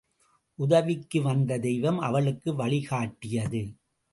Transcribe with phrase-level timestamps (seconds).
[0.59, 3.63] உதவிக்கு வந்த தெய்வம் அவளுக்கு வழி காட்டியது.